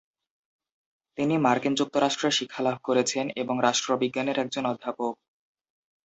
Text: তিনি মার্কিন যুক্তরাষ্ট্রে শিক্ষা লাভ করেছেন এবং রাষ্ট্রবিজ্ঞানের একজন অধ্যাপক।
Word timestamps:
তিনি 1.17 1.35
মার্কিন 1.37 1.73
যুক্তরাষ্ট্রে 1.75 2.29
শিক্ষা 2.31 2.61
লাভ 2.63 2.77
করেছেন 2.83 3.25
এবং 3.41 3.55
রাষ্ট্রবিজ্ঞানের 3.61 4.37
একজন 4.39 4.63
অধ্যাপক। 4.65 5.13